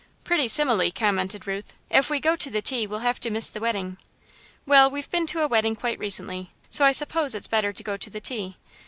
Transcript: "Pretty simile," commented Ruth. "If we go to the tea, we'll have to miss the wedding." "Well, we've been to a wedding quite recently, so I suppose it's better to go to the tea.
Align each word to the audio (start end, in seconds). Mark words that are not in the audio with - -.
"Pretty 0.23 0.47
simile," 0.47 0.89
commented 0.89 1.45
Ruth. 1.45 1.73
"If 1.91 2.09
we 2.09 2.19
go 2.19 2.35
to 2.35 2.49
the 2.49 2.59
tea, 2.63 2.87
we'll 2.87 3.01
have 3.05 3.19
to 3.19 3.29
miss 3.29 3.51
the 3.51 3.59
wedding." 3.59 3.97
"Well, 4.65 4.89
we've 4.89 5.11
been 5.11 5.27
to 5.27 5.43
a 5.43 5.47
wedding 5.47 5.75
quite 5.75 5.99
recently, 5.99 6.49
so 6.71 6.83
I 6.85 6.91
suppose 6.91 7.35
it's 7.35 7.45
better 7.47 7.71
to 7.71 7.83
go 7.83 7.97
to 7.97 8.09
the 8.09 8.19
tea. 8.21 8.57